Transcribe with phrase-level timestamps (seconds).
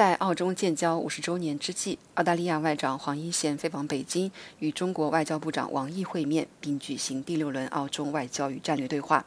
[0.00, 9.26] 在澳中建交五十周年之际，澳大利亚外长黄一贤飞往北京，与中国外交部长王毅会面，并举行第六轮澳中外交与战略对话。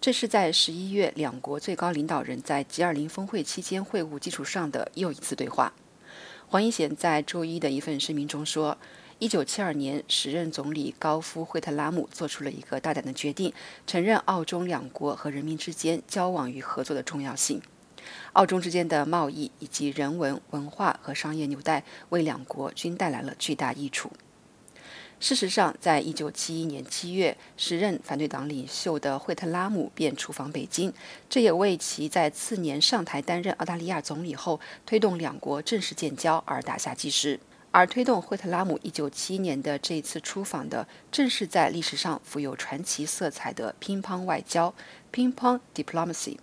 [0.00, 5.72] 这是在十一月两国最高领导人在 G20 峰会期间会晤基础上的又一次对话。
[6.46, 8.78] 黄英贤在周一的一份声明中说
[9.18, 13.52] ：“一九七二年，时任总理高夫惠特拉姆做出了一个大胆的决定，
[13.88, 17.60] 承认澳中两国和人民之间交往与合作的重要性。
[18.32, 24.10] 澳中之间的贸易以及人文、文化和商业纽带为两国均带来了巨大益处。”
[25.18, 30.92] 事实上，在一九七一年七月，时任反对党领袖的惠特拉姆便出访北京，
[31.30, 37.40] 这也为其在次年上台担任澳大利亚总理后推动两国正式建交而打下基石。
[37.70, 44.74] 而推动惠特拉姆一九七一年的这次出访的，正是在历史上富有传奇色彩的乒乓外交
[45.10, 46.36] （Ping Pong Diplomacy）。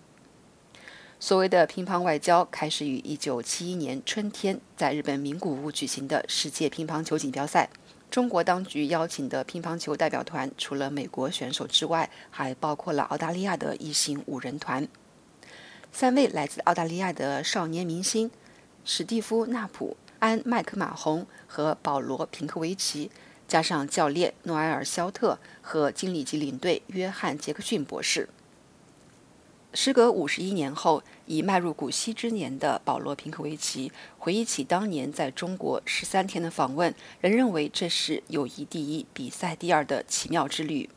[1.24, 7.70] 所谓的乒乓外交，开始于一九七一年春天在日本名古屋举行的世界乒乓球锦标赛。
[8.10, 14.86] 中国当局邀请的乒乓球代表团，除了美国选手之外，还包括了澳大利亚的一行五人团。
[15.90, 18.30] 三位来自澳大利亚的少年明星
[18.84, 23.10] 史蒂夫·纳普、安·麦克马洪和保罗·平克维奇，
[23.48, 28.28] 加上教练诺埃尔·肖特和经理级领队约翰·杰克逊博士。
[29.74, 40.88] 时隔五十一年后，已迈入古稀之年的保罗·平克维奇回忆起当年在中国十三天的访问，仍认为这是友谊第一、比赛第二的奇妙之旅。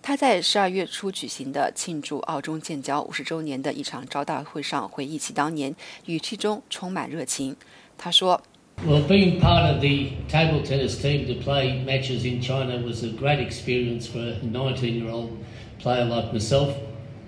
[0.00, 5.74] 他在十二月初举行的庆祝澳中建交五十周年的一场招待会上回忆起当年，
[6.06, 7.56] 语气中充满热情。
[7.98, 8.40] 他说
[8.86, 13.44] ：“Well, being part of the table tennis team to play matches in China was a great
[13.44, 15.30] experience for a nineteen-year-old
[15.82, 16.74] player like myself.”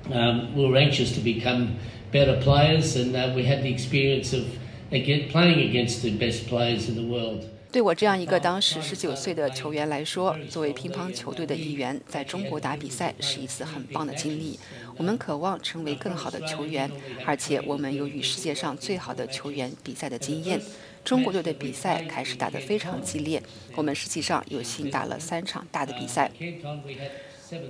[0.09, 1.77] Um, we were anxious to become
[2.11, 4.45] better players, and uh, we had the experience of
[4.91, 7.45] again, playing against the best players in the world.
[7.73, 14.59] 对我这样一个当时十九岁的球员来说，作为乒乓球队的一员，在中国打比赛是一次很棒的经历。
[14.97, 16.91] 我们渴望成为更好的球员，
[17.25, 20.61] 而且我们有与世界上最好的球员比赛的经验。
[21.05, 23.41] 中国队的比赛开始打得非常激烈，
[23.77, 26.29] 我们实际上有幸打了三场大的比赛。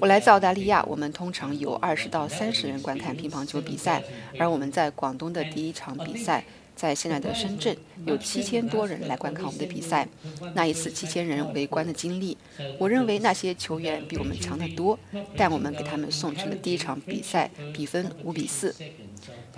[0.01, 4.03] 我来自澳大利亚，我们通常有二十到三十人观看乒乓球比赛，
[4.39, 7.77] 而我们在广东的第一场比赛，在现在的深圳
[8.07, 10.07] 有七千多人来观看我们的比赛。
[10.55, 12.37] 那一次七千人围观的经历，
[12.79, 14.99] 我认为那些球员比我们强得多，
[15.37, 18.75] 但我们给他们送去了第一场比赛，比分五比四。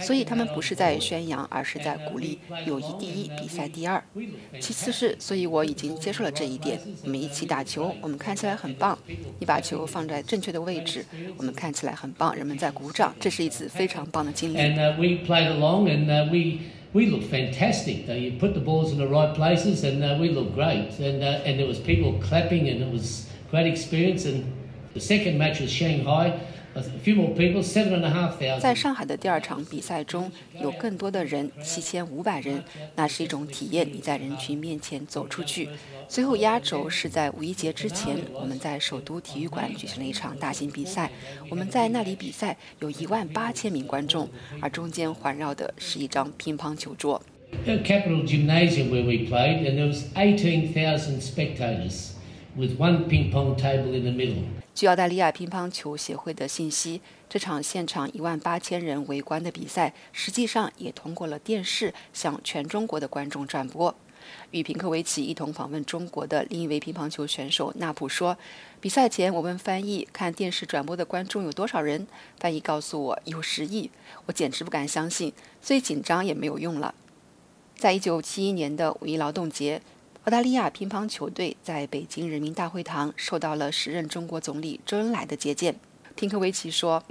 [0.00, 4.02] 所以他们不是在宣扬，而是在鼓励友谊第一，比赛第二。
[4.58, 6.80] 其次是，所以我已经接受了这一点。
[7.04, 8.98] 我们一起打球，我们看起来很棒。
[9.38, 11.04] 你把球放在正确的位置，
[11.36, 12.34] 我们看起来很棒。
[12.34, 14.56] 人们在鼓掌，这是一次非常棒的经历。
[16.92, 18.06] We looked fantastic.
[18.06, 20.90] You put the balls in the right places, and uh, we looked great.
[20.98, 24.26] And uh, and there was people clapping, and it was great experience.
[24.26, 24.52] And
[24.92, 26.38] the second match was Shanghai.
[28.60, 32.64] 在上海的第二场比赛中，有更多的人，七千五百人，
[32.96, 33.86] 那是一种体验。
[33.92, 35.68] 你在人群面前走出去。
[36.08, 41.10] 最后压轴是在五一节之前，我们在首都体育馆举行了一场大型比赛。
[41.50, 44.28] 我们在那里比赛，有一万八千名观众，
[44.60, 47.20] 而中间环绕的是一张乒乓球桌。
[47.66, 52.11] Capital Gymnasium where we played, and there was eighteen thousand spectators
[54.74, 63.94] 据澳大利亚乒乓球协会的信息，这场现场一万八千人围观的比赛，实际上也通过了电视向全中国的观众转播。
[64.50, 68.36] 与平克维奇一同访问中国的另一位乒乓球选手纳普说
[68.82, 72.06] ：“比赛前，我问翻译看电视转播的观众有多少人，
[72.38, 73.90] 翻译告诉我有十亿，
[74.26, 75.32] 我简直不敢相信，
[75.62, 76.94] 最紧张也没有用了。”
[77.74, 79.80] 在一九七一年的五一劳动节。
[80.24, 85.74] 澳大利亚乒乓球队在北京人民大会堂受到了时任中国总理周恩来的接见。
[86.14, 87.02] 平克维奇说：“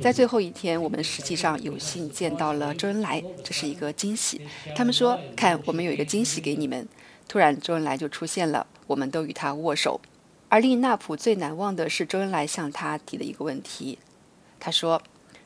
[0.00, 4.40] 在最后一天，我们实际上有幸见到了周恩来，这是一个惊喜。
[4.74, 6.88] 他们说：‘看，我们有一个惊喜给你们。’
[7.28, 10.00] 突然，周恩来就出现了，我们都与他握手。
[10.48, 14.00] 而令纳普最难忘的是周恩来向他提的一个问题。
[14.58, 15.00] 他说：‘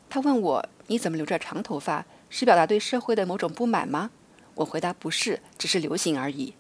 [0.09, 2.07] 他问我你怎么留着长头发？’”
[2.39, 4.11] 是表达对社会的某种不满吗？
[4.57, 6.53] 我回答不是，只是流行而已。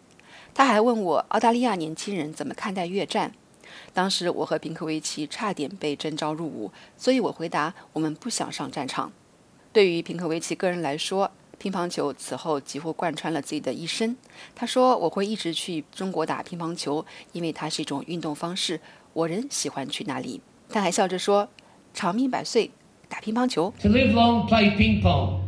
[0.54, 3.34] 他还问我澳大利亚年轻人怎么看待越战。
[3.92, 9.12] 当时我和平克维奇差点被征召入伍，所以我回答我们不想上战场。
[9.70, 14.16] 对于平克维奇个人来说，乒乓球此后几乎贯穿了自己的一生。
[14.54, 18.80] 他说我会一直去中国打乒乓球，因为它是一种运动方式。
[19.12, 20.40] 我仍喜欢去那里。
[20.70, 21.50] 他还笑着说：
[21.92, 22.70] 长命百岁。
[23.10, 23.74] 打乒乓球。
[23.82, 25.45] To live long, play ping pong.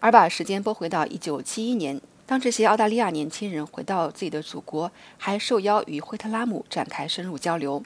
[0.00, 7.82] 而把时间拨回到一九七一年，当这些澳大利亚年轻人回到自己的祖国，还受邀与惠特拉姆展开深入交流。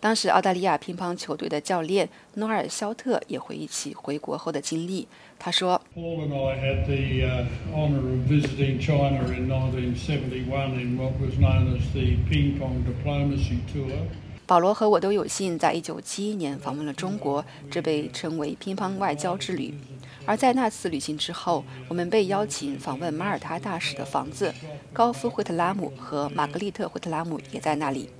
[0.00, 5.06] 当时，澳大利亚乒乓球队的教练诺尔·肖特也回忆起回国后的经历。
[5.38, 11.82] 他说：“Paul and I had the honor of visiting China in 1971 in what was known as
[11.92, 13.92] the Ping Pong Diplomacy Tour.”
[14.46, 19.74] 保罗和我都有幸在1971年访问了中国，这被称为“乒乓外交之旅”。
[20.26, 24.54] 而在那次旅行之后，我们被邀请访问马耳他大使的房子，
[24.92, 28.10] 高夫·惠特拉姆和玛格丽特·惠特拉姆也在那里。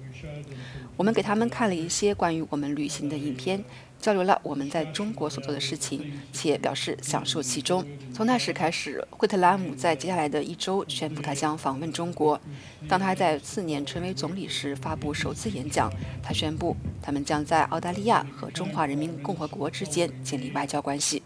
[0.97, 3.65] 我们给他们看了一些关于我们旅行的影片，
[4.01, 7.83] 交流了我们在中国所做的事情，且表示享受其中。
[8.13, 12.39] 从那时开始，惠特拉姆在接下来的一周宣布他将访问中国。
[12.87, 15.91] 当他在次年成为总理时发布首次演讲，
[16.23, 21.23] 他宣布他们将在澳大利亚和中华人民共和国之间建立外交关系。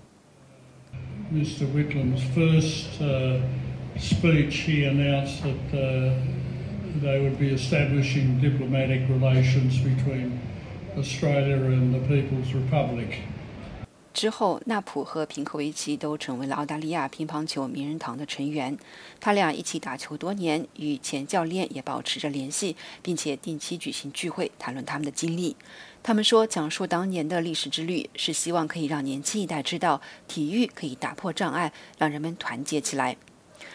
[1.35, 1.71] Mr.
[1.73, 3.41] Whitlam's first uh,
[3.99, 5.79] speech, he announced that.
[5.79, 6.35] Uh,
[7.01, 10.41] they would be establishing diplomatic relations between
[10.97, 13.19] Australia and the People's Republic.
[14.15, 18.79] 之后，纳普和平克维奇都成为了澳大利亚乒乓球名人堂的成员。
[19.21, 25.57] 他俩一起打球多年，与前教练也保持着联系，并且定期举行聚会，谈论他们的经历。
[26.03, 33.17] 他们说，讲述当年的历史之旅，是希望可以让年轻一代知道，体育可以打破障碍，让人们团结起来。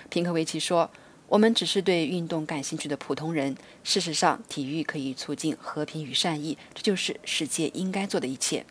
[0.10, 0.90] 平克维奇说。
[1.28, 3.56] 我们只是对运动感兴趣的普通人。
[3.84, 8.66] 事实上，体育可以促进和平与善意，这就是世界应该做的一切。